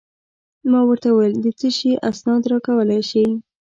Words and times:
ما 0.71 0.79
ورته 0.87 1.07
وویل: 1.11 1.35
د 1.43 1.47
څه 1.59 1.67
شي 1.77 1.91
اسناد 2.09 2.41
راکولای 2.51 3.01
شې؟ 3.09 3.25